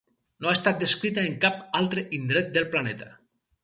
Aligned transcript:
No 0.45 0.49
ha 0.51 0.53
estat 0.57 0.79
descrita 0.85 1.27
en 1.33 1.37
cap 1.45 1.63
altre 1.83 2.09
indret 2.23 2.53
del 2.59 2.71
planeta. 2.77 3.17